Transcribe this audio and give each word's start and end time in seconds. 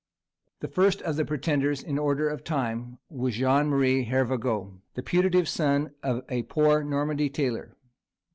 The 0.61 0.67
first 0.67 1.03
of 1.03 1.15
the 1.15 1.23
pretenders, 1.25 1.83
in 1.83 1.99
order 1.99 2.27
of 2.27 2.43
time, 2.43 2.97
was 3.07 3.35
Jean 3.35 3.67
Marie 3.67 4.05
Hervagault, 4.05 4.79
the 4.95 5.03
putative 5.03 5.47
son 5.47 5.93
of 6.01 6.23
a 6.27 6.41
poor 6.41 6.83
Normandy 6.83 7.29
tailor. 7.29 7.77